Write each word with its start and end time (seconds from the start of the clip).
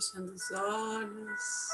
fechando 0.00 0.32
os 0.32 0.50
olhos, 0.50 1.68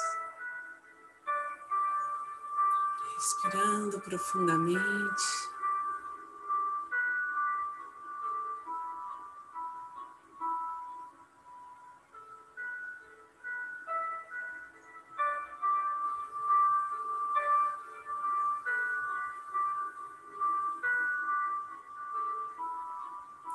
respirando 3.15 4.01
profundamente. 4.01 5.47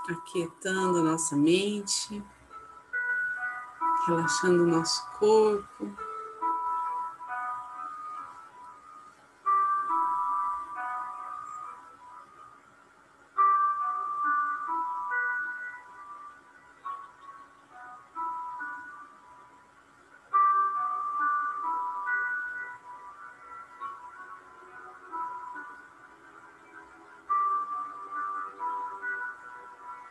aquietando 0.10 1.04
nossa 1.04 1.38
mente 1.38 2.22
relaxando 4.08 4.64
o 4.64 4.68
nosso 4.68 5.06
corpo. 5.20 5.96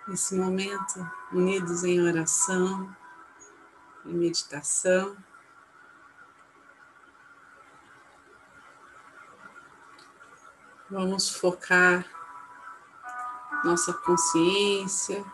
Nesse 0.09 0.35
momento, 0.35 1.09
unidos 1.33 1.85
em 1.85 2.01
oração, 2.01 2.95
meditação. 4.13 5.17
Vamos 10.91 11.31
focar 11.31 12.05
nossa 13.65 13.93
consciência 13.93 15.25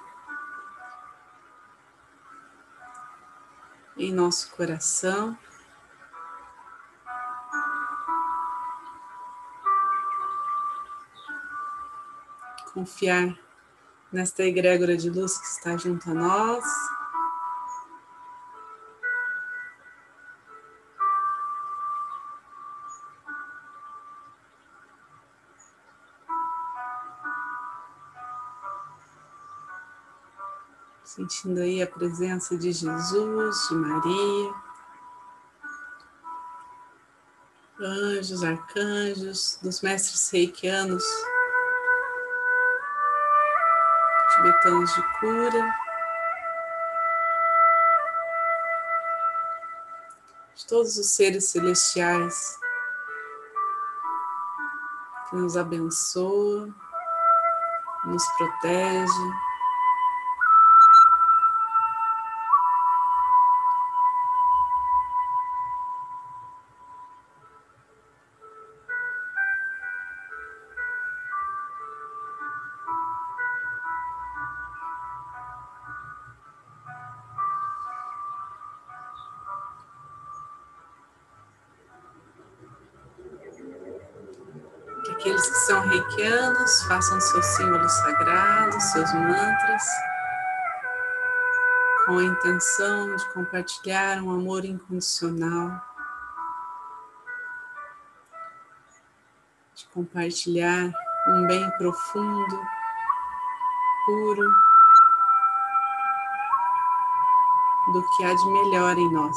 em 3.96 4.12
nosso 4.12 4.50
coração. 4.50 5.36
Confiar 12.74 13.38
nesta 14.12 14.42
egrégora 14.42 14.96
de 14.96 15.08
luz 15.08 15.38
que 15.38 15.46
está 15.46 15.76
junto 15.76 16.10
a 16.10 16.14
nós. 16.14 16.64
Sentindo 31.26 31.60
aí 31.60 31.82
a 31.82 31.86
presença 31.88 32.56
de 32.56 32.70
Jesus, 32.70 33.68
de 33.68 33.74
Maria, 33.74 34.54
anjos, 37.80 38.44
arcanjos, 38.44 39.58
dos 39.60 39.82
mestres 39.82 40.30
reikianos, 40.30 41.04
tibetanos 44.34 44.94
de 44.94 45.02
cura, 45.18 45.74
de 50.54 50.66
todos 50.68 50.96
os 50.96 51.08
seres 51.08 51.48
celestiais 51.48 52.56
que 55.28 55.36
nos 55.36 55.56
abençoa, 55.56 56.72
nos 58.04 58.24
protege. 58.36 59.45
Aqueles 85.26 85.50
que 85.50 85.56
são 85.56 85.80
reikianos, 85.88 86.82
façam 86.84 87.20
seus 87.20 87.44
símbolos 87.46 87.90
sagrados, 87.94 88.84
seus 88.84 89.12
mantras, 89.12 89.82
com 92.04 92.18
a 92.18 92.22
intenção 92.22 93.16
de 93.16 93.28
compartilhar 93.32 94.22
um 94.22 94.30
amor 94.30 94.64
incondicional, 94.64 95.82
de 99.74 99.88
compartilhar 99.88 100.92
um 101.26 101.46
bem 101.48 101.68
profundo, 101.72 102.60
puro, 104.06 104.48
do 107.92 108.08
que 108.16 108.24
há 108.24 108.32
de 108.32 108.46
melhor 108.48 108.96
em 108.96 109.12
nós. 109.12 109.36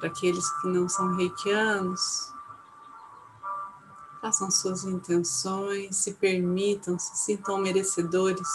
Para 0.00 0.08
aqueles 0.08 0.50
que 0.60 0.68
não 0.68 0.88
são 0.88 1.14
reikianos, 1.14 2.32
façam 4.20 4.50
suas 4.50 4.84
intenções, 4.84 5.94
se 5.94 6.14
permitam, 6.14 6.98
se 6.98 7.16
sintam 7.16 7.58
merecedores. 7.58 8.48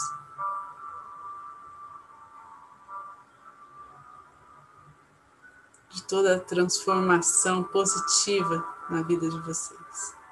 De 5.91 6.03
toda 6.03 6.35
a 6.35 6.39
transformação 6.39 7.63
positiva 7.63 8.65
na 8.89 9.03
vida 9.03 9.29
de 9.29 9.39
vocês. 9.41 10.24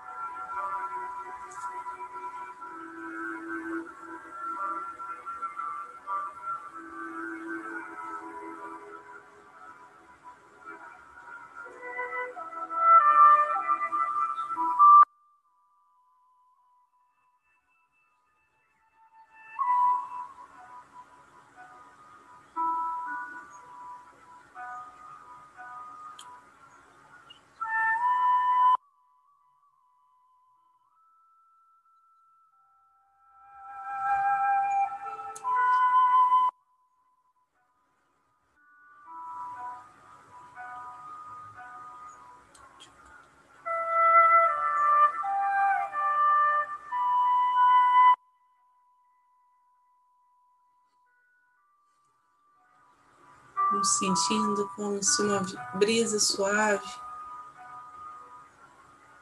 Nos 53.83 53.97
sentindo 53.97 54.69
como 54.77 55.03
se 55.03 55.21
uma 55.21 55.41
brisa 55.75 56.18
suave 56.18 56.88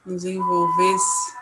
nos 0.06 0.24
envolvesse, 0.24 1.38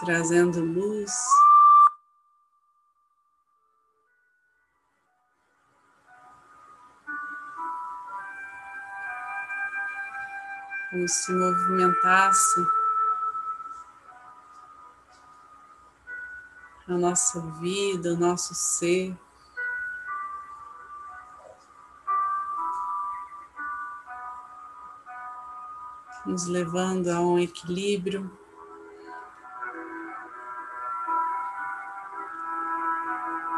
trazendo 0.00 0.60
luz. 0.60 1.12
Como 10.90 11.08
se 11.08 11.32
movimentasse 11.32 12.66
a 16.88 16.92
nossa 16.92 17.40
vida, 17.60 18.14
o 18.14 18.16
nosso 18.16 18.52
ser. 18.52 19.16
Nos 26.34 26.46
levando 26.48 27.10
a 27.10 27.20
um 27.20 27.38
equilíbrio, 27.38 28.28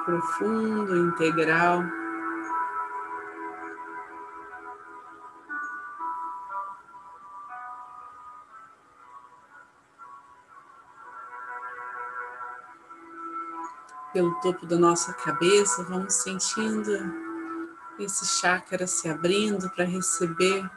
profundo, 0.04 0.94
integral. 0.94 1.82
Pelo 14.12 14.38
topo 14.40 14.66
da 14.66 14.76
nossa 14.76 15.14
cabeça, 15.14 15.82
vamos 15.84 16.12
sentindo 16.12 16.92
esse 17.98 18.26
chakra 18.38 18.86
se 18.86 19.08
abrindo 19.08 19.70
para 19.70 19.84
receber 19.84 20.70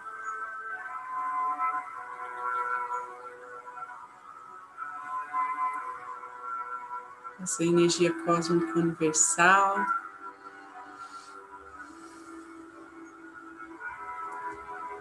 essa 7.49 7.63
energia 7.63 8.13
cósmica 8.25 8.77
universal. 8.77 9.83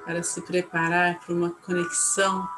Para 0.07 0.23
se 0.23 0.41
preparar 0.41 1.21
para 1.21 1.35
uma 1.35 1.51
conexão 1.51 2.49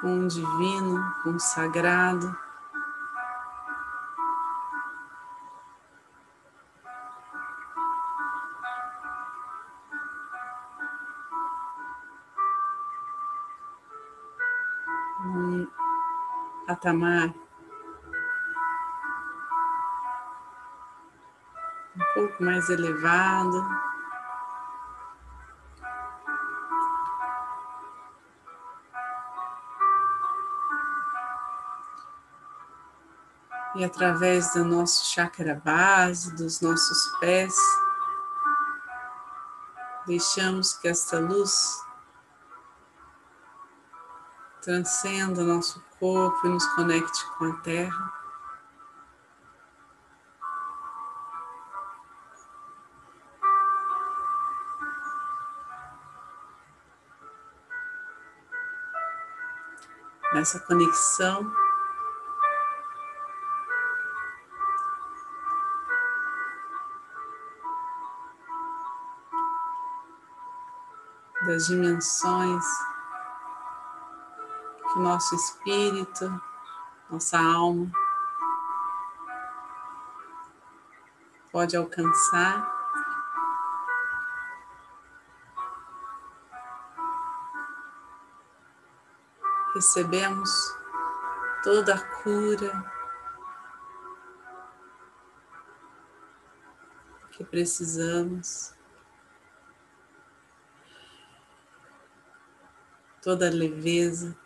com 0.00 0.20
o 0.20 0.26
divino, 0.26 1.14
com 1.22 1.30
o 1.32 1.40
sagrado. 1.40 2.49
Patamar 16.80 17.34
um 21.94 22.14
pouco 22.14 22.42
mais 22.42 22.70
elevado. 22.70 23.62
E 33.76 33.84
através 33.84 34.52
do 34.54 34.64
nosso 34.64 35.12
chakra 35.14 35.54
base, 35.64 36.34
dos 36.34 36.60
nossos 36.60 37.18
pés, 37.20 37.54
deixamos 40.06 40.74
que 40.74 40.88
esta 40.88 41.18
luz 41.20 41.80
transcenda 44.60 45.42
nosso 45.42 45.80
corpo 46.00 46.46
e 46.46 46.50
nos 46.50 46.66
conecte 46.74 47.26
com 47.36 47.44
a 47.44 47.52
Terra. 47.58 48.12
Nessa 60.32 60.58
conexão, 60.60 61.52
das 71.46 71.66
dimensões 71.66 72.64
nosso 75.00 75.34
espírito, 75.34 76.40
nossa 77.10 77.38
alma 77.38 77.90
pode 81.50 81.76
alcançar. 81.76 82.78
Recebemos 89.74 90.50
toda 91.62 91.94
a 91.94 92.22
cura 92.22 92.92
que 97.32 97.44
precisamos. 97.44 98.74
toda 103.22 103.48
a 103.48 103.50
leveza, 103.50 104.36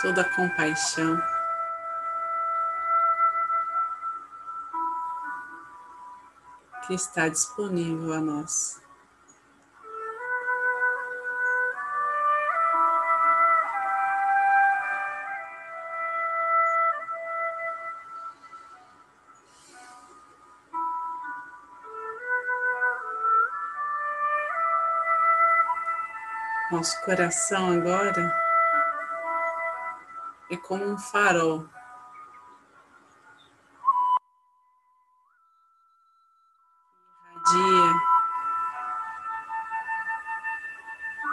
toda 0.00 0.24
compaixão. 0.24 1.22
Que 6.86 6.94
está 6.94 7.28
disponível 7.28 8.14
a 8.14 8.20
nós. 8.20 8.80
Nosso 26.72 27.00
coração 27.04 27.72
agora 27.72 28.49
é 30.50 30.56
como 30.56 30.84
um 30.84 30.98
farol. 30.98 31.68
Irradia 37.32 38.10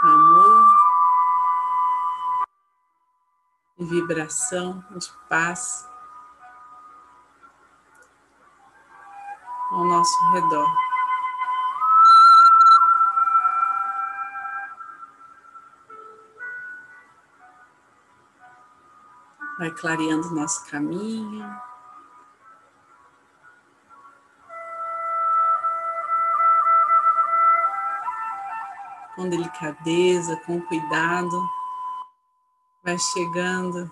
amor 0.03 0.65
e 3.79 3.85
vibração 3.85 4.83
de 4.95 5.11
paz 5.27 5.87
ao 9.71 9.83
nosso 9.83 10.31
redor. 10.31 10.87
Vai 19.57 19.71
clareando 19.71 20.35
nosso 20.35 20.65
caminho. 20.69 21.45
Com 29.15 29.29
delicadeza, 29.29 30.37
com 30.45 30.61
cuidado, 30.61 31.49
vai 32.83 32.97
chegando 32.99 33.91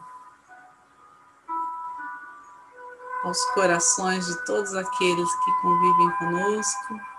aos 3.24 3.44
corações 3.56 4.28
de 4.28 4.46
todos 4.46 4.76
aqueles 4.76 5.36
que 5.44 5.52
convivem 5.62 6.12
conosco. 6.18 7.15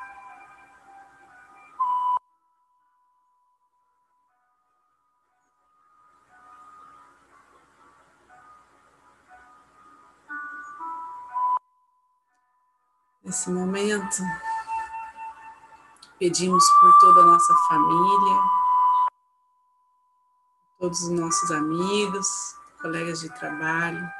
Nesse 13.37 13.51
momento, 13.51 14.23
pedimos 16.19 16.65
por 16.81 16.99
toda 17.01 17.21
a 17.21 17.25
nossa 17.27 17.55
família, 17.69 18.43
todos 20.79 21.03
os 21.03 21.11
nossos 21.11 21.51
amigos, 21.51 22.27
colegas 22.81 23.21
de 23.21 23.29
trabalho, 23.35 24.11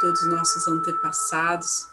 todos 0.00 0.20
os 0.22 0.34
nossos 0.34 0.66
antepassados, 0.66 1.88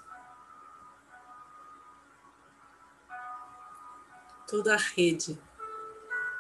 toda 4.48 4.74
a 4.74 4.78
rede 4.96 5.40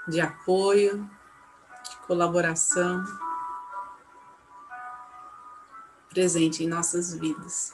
de 0.07 0.19
apoio, 0.19 1.07
de 1.87 1.97
colaboração 2.07 3.26
presente 6.17 6.63
em 6.63 6.67
nossas 6.67 7.13
vidas. 7.13 7.71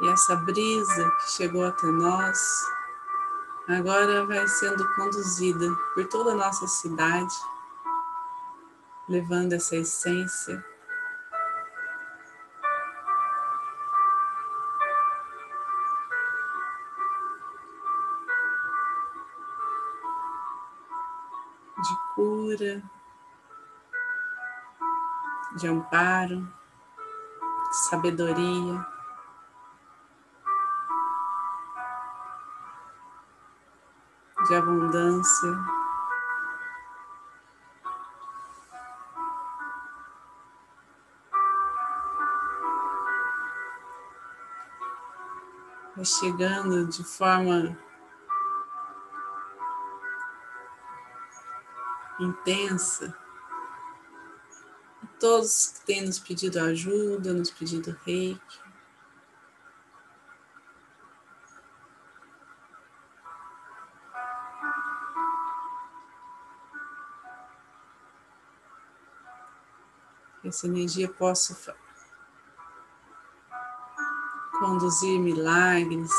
E 0.00 0.08
essa 0.10 0.36
brisa 0.36 1.10
que 1.12 1.32
chegou 1.32 1.66
até 1.66 1.86
nós, 1.88 2.38
agora 3.68 4.24
vai 4.24 4.46
sendo 4.46 4.88
conduzida 4.94 5.74
por 5.92 6.06
toda 6.06 6.32
a 6.32 6.36
nossa 6.36 6.68
cidade, 6.68 7.34
levando 9.08 9.54
essa 9.54 9.74
essência 9.74 10.64
de 21.76 22.14
cura, 22.14 22.82
de 25.56 25.66
amparo, 25.66 26.48
de 27.68 27.76
sabedoria. 27.88 28.97
De 34.48 34.54
abundância, 34.54 35.58
vai 45.94 46.02
chegando 46.02 46.86
de 46.86 47.04
forma 47.04 47.76
intensa. 52.18 53.14
Todos 55.20 55.66
que 55.66 55.84
têm 55.84 56.06
nos 56.06 56.18
pedido 56.18 56.58
ajuda, 56.60 57.34
nos 57.34 57.50
pedido 57.50 57.94
reiki. 58.06 58.67
Essa 70.48 70.66
energia 70.66 71.12
possa 71.12 71.76
conduzir 74.58 75.20
milagres, 75.20 76.10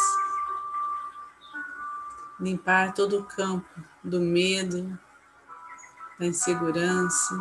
limpar 2.39 2.93
todo 2.93 3.21
o 3.21 3.25
campo 3.25 3.67
do 4.03 4.19
medo, 4.21 4.99
da 6.19 6.27
insegurança. 6.27 7.35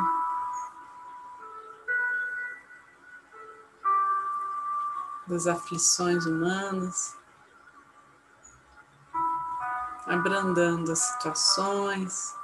Das 5.27 5.47
aflições 5.47 6.25
humanas, 6.25 7.15
abrandando 10.07 10.91
as 10.91 11.01
situações, 11.01 12.35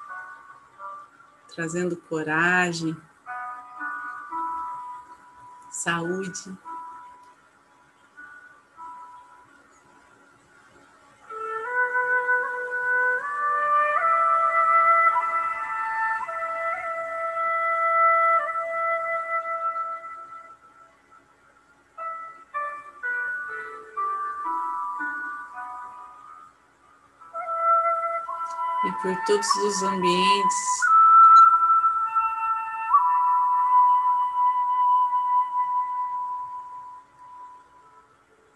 trazendo 1.48 1.96
coragem, 1.96 2.94
saúde. 5.74 6.56
e 28.86 28.92
por 29.02 29.16
todos 29.24 29.46
os 29.56 29.82
ambientes. 29.82 30.93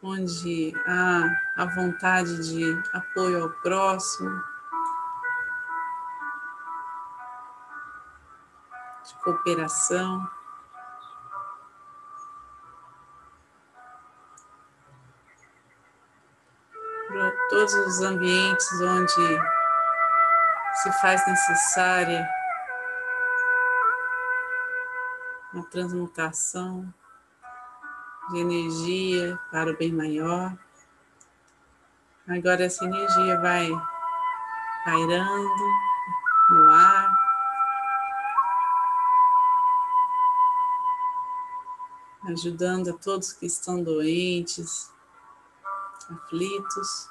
Onde 0.02 0.73
há 0.87 1.25
a 1.57 1.64
vontade 1.64 2.49
de 2.49 2.83
apoio 2.93 3.43
ao 3.43 3.50
próximo, 3.50 4.43
de 9.05 9.14
cooperação. 9.25 10.38
todos 17.49 17.75
os 17.75 18.00
ambientes 18.02 18.81
onde 18.81 19.40
se 20.75 20.93
faz 21.00 21.26
necessária 21.26 22.28
a 25.55 25.62
transmutação 25.71 26.93
de 28.30 28.38
energia 28.38 29.38
para 29.50 29.70
o 29.70 29.76
bem 29.76 29.92
maior. 29.92 30.56
Agora 32.28 32.64
essa 32.64 32.85
energia 32.85 33.40
vai 33.40 33.70
pairando 34.85 35.64
no 36.50 36.68
ar. 36.70 37.28
Ajudando 42.25 42.90
a 42.90 42.92
todos 42.92 43.32
que 43.32 43.47
estão 43.47 43.82
doentes, 43.82 44.92
aflitos. 46.11 47.08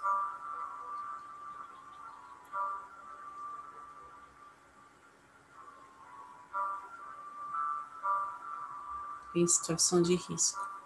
em 9.35 9.47
situação 9.47 10.01
de 10.01 10.15
risco. 10.15 10.76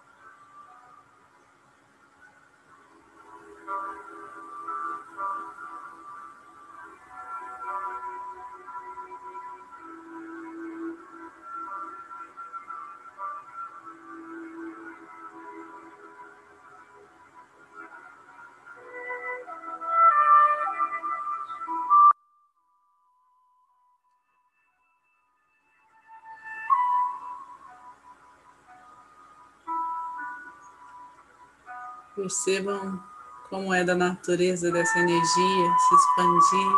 Percebam 32.22 33.04
como 33.50 33.74
é 33.74 33.84
da 33.84 33.96
natureza 33.96 34.72
dessa 34.72 35.00
energia 35.00 35.78
se 35.80 35.96
expandir, 35.96 36.72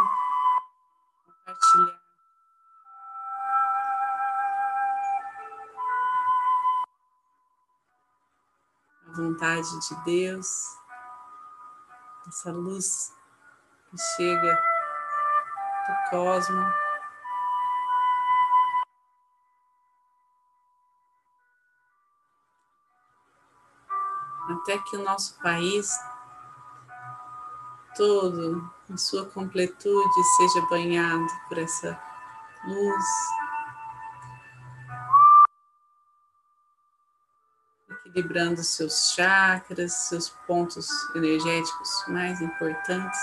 compartilhar. 1.26 2.00
A 9.06 9.12
vontade 9.18 9.68
de 9.82 10.04
Deus, 10.06 10.48
essa 12.26 12.50
luz 12.50 13.14
que 13.92 13.98
chega 14.16 14.64
do 15.90 16.10
cosmos. 16.10 16.83
Até 24.54 24.78
que 24.78 24.96
o 24.96 25.04
nosso 25.04 25.40
país 25.42 25.90
todo, 27.96 28.70
em 28.90 28.98
sua 28.98 29.26
completude, 29.26 30.24
seja 30.38 30.66
banhado 30.68 31.28
por 31.48 31.58
essa 31.58 32.00
luz. 32.66 33.06
Equilibrando 38.06 38.64
seus 38.64 39.14
chakras, 39.14 39.94
seus 39.94 40.30
pontos 40.48 40.88
energéticos 41.16 41.90
mais 42.08 42.42
importantes. 42.42 43.20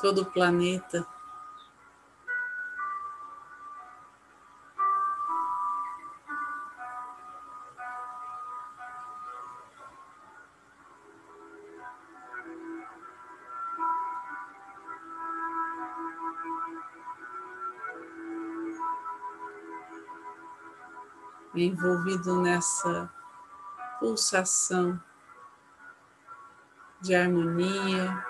Todo 0.00 0.22
o 0.22 0.26
planeta 0.26 1.06
envolvido 21.62 22.40
nessa 22.40 23.10
pulsação 23.98 25.00
de 27.00 27.14
harmonia. 27.14 28.24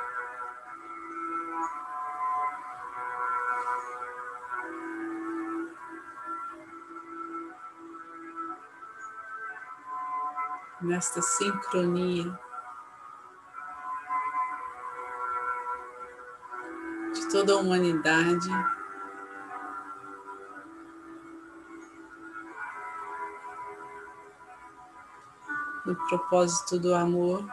Nesta 10.81 11.23
sincronia 11.23 12.39
de 17.15 17.29
toda 17.31 17.53
a 17.53 17.57
humanidade. 17.57 18.82
No 25.85 25.95
propósito 26.09 26.79
do 26.79 26.95
amor. 26.95 27.45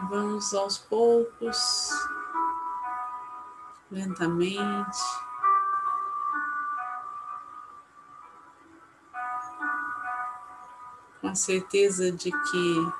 E 0.00 0.06
vamos 0.08 0.54
aos 0.54 0.78
poucos, 0.78 1.90
lentamente. 3.90 4.98
Com 11.20 11.28
a 11.28 11.34
certeza 11.34 12.10
de 12.10 12.30
que 12.30 12.92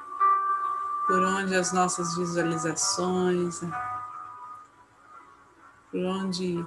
por 1.07 1.23
onde 1.23 1.57
as 1.57 1.73
nossas 1.73 2.15
visualizações, 2.17 3.61
por 5.91 6.05
onde 6.05 6.63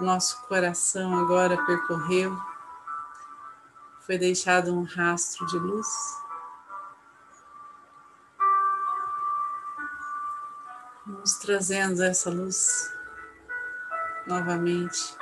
nosso 0.00 0.40
coração 0.46 1.18
agora 1.18 1.60
percorreu, 1.66 2.38
foi 4.00 4.16
deixado 4.16 4.72
um 4.72 4.84
rastro 4.84 5.44
de 5.46 5.58
luz. 5.58 6.23
Vamos 11.06 11.34
trazendo 11.34 12.02
essa 12.02 12.30
luz 12.30 12.90
novamente 14.26 15.14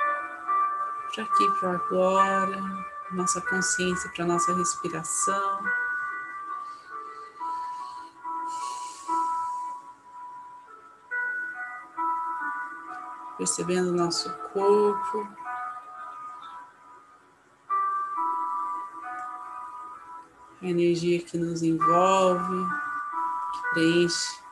para 1.13 1.25
aqui, 1.25 1.51
para 1.59 1.73
agora, 1.73 2.61
nossa 3.11 3.41
consciência 3.41 4.09
para 4.15 4.25
nossa 4.25 4.55
respiração. 4.55 5.61
Percebendo 13.37 13.89
o 13.89 13.93
nosso 13.93 14.33
corpo. 14.53 15.27
A 20.61 20.65
energia 20.65 21.21
que 21.21 21.37
nos 21.37 21.61
envolve, 21.61 22.69
que 23.51 23.69
preenche 23.73 24.42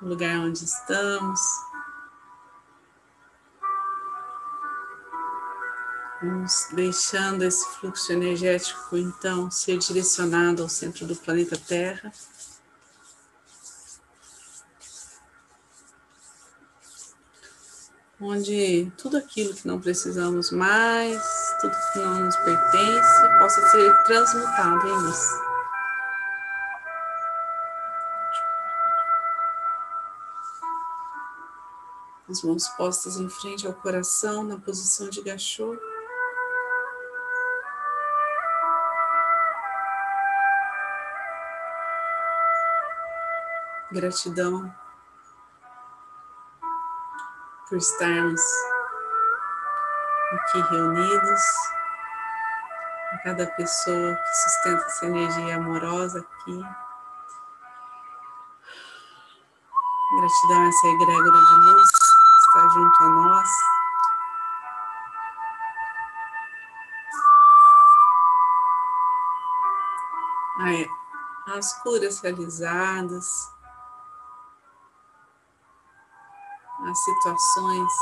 o 0.00 0.06
lugar 0.06 0.38
onde 0.38 0.64
estamos. 0.64 1.40
Vamos 6.22 6.68
deixando 6.72 7.42
esse 7.42 7.64
fluxo 7.76 8.12
energético, 8.12 8.96
então, 8.96 9.50
ser 9.50 9.78
direcionado 9.78 10.62
ao 10.62 10.68
centro 10.68 11.06
do 11.06 11.14
planeta 11.14 11.56
Terra. 11.56 12.10
Onde 18.18 18.90
tudo 18.96 19.18
aquilo 19.18 19.54
que 19.54 19.68
não 19.68 19.78
precisamos 19.78 20.50
mais, 20.50 21.22
tudo 21.60 21.76
que 21.92 21.98
não 21.98 22.20
nos 22.20 22.36
pertence, 22.36 23.38
possa 23.38 23.68
ser 23.68 24.04
transmutado 24.04 24.88
em 24.88 25.02
luz. 25.02 25.45
As 32.36 32.42
mãos 32.42 32.68
postas 32.68 33.16
em 33.16 33.30
frente 33.30 33.66
ao 33.66 33.72
coração 33.72 34.44
na 34.44 34.58
posição 34.58 35.08
de 35.08 35.22
gachô. 35.22 35.74
Gratidão 43.90 44.70
por 47.68 47.78
estarmos 47.78 48.42
aqui 50.32 50.60
reunidos, 50.70 51.42
a 53.12 53.18
cada 53.24 53.46
pessoa 53.46 54.14
que 54.14 54.34
sustenta 54.34 54.84
essa 54.84 55.06
energia 55.06 55.56
amorosa 55.56 56.20
aqui. 56.20 56.60
Gratidão 60.16 60.62
a 60.62 60.68
essa 60.68 60.86
egrégora 60.86 61.38
de 61.38 61.54
luz 61.54 61.75
está 62.56 62.68
junto 62.68 63.04
a 63.04 63.08
nós. 63.08 63.48
as 71.48 71.72
curas 71.82 72.20
realizadas, 72.20 73.26
as 76.86 77.04
situações 77.04 77.92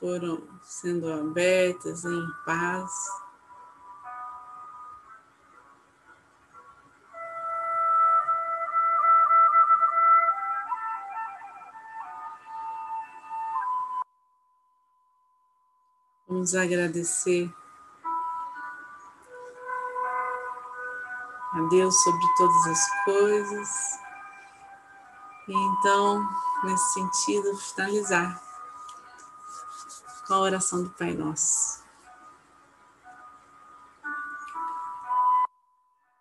foram 0.00 0.48
sendo 0.62 1.12
abertas 1.12 2.04
em 2.04 2.26
paz. 2.44 3.27
Vamos 16.38 16.54
agradecer 16.54 17.52
a 21.52 21.60
Deus 21.68 22.00
sobre 22.04 22.24
todas 22.36 22.66
as 22.68 23.04
coisas. 23.04 23.68
E 25.48 25.52
então, 25.52 26.24
nesse 26.62 26.92
sentido, 26.92 27.56
finalizar 27.56 28.40
com 30.28 30.34
a 30.34 30.38
oração 30.38 30.84
do 30.84 30.90
Pai 30.90 31.12
Nosso. 31.12 31.82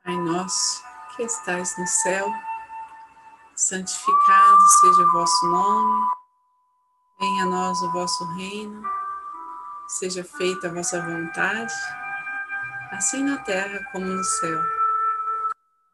Pai 0.03 0.17
nosso, 0.17 0.83
que 1.15 1.21
estais 1.21 1.77
no 1.77 1.85
céu, 1.85 2.27
santificado 3.55 4.67
seja 4.79 5.03
o 5.03 5.11
vosso 5.11 5.45
nome, 5.45 6.07
venha 7.19 7.43
a 7.43 7.47
nós 7.47 7.79
o 7.83 7.91
vosso 7.91 8.25
reino 8.33 8.96
seja 9.87 10.23
feita 10.23 10.67
a 10.67 10.71
vossa 10.71 11.01
vontade, 11.01 11.73
assim 12.91 13.23
na 13.23 13.37
terra 13.37 13.83
como 13.91 14.05
no 14.05 14.23
céu. 14.23 14.61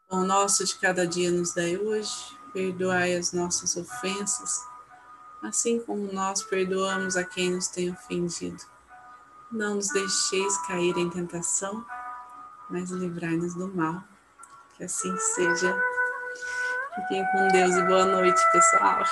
O 0.10 0.18
nosso 0.18 0.66
de 0.66 0.76
cada 0.76 1.08
dia 1.08 1.32
nos 1.32 1.54
dai 1.54 1.78
hoje, 1.78 2.38
perdoai 2.54 3.16
as 3.16 3.34
nossas 3.34 3.76
ofensas, 3.78 4.60
assim 5.42 5.80
como 5.80 6.12
nós 6.12 6.44
perdoamos 6.44 7.16
a 7.16 7.24
quem 7.24 7.52
nos 7.52 7.68
tem 7.68 7.92
ofendido. 7.92 8.64
Não 9.52 9.76
nos 9.76 9.90
deixeis 9.90 10.58
cair 10.68 10.98
em 10.98 11.10
tentação, 11.10 11.86
mas 12.70 12.90
livrai-nos 12.90 13.54
do 13.54 13.68
mal. 13.68 14.04
Que 14.76 14.84
assim 14.84 15.16
seja. 15.18 15.80
Fiquem 16.96 17.26
com 17.32 17.48
Deus 17.50 17.76
e 17.76 17.84
boa 17.84 18.06
noite, 18.06 18.42
pessoal. 18.52 19.04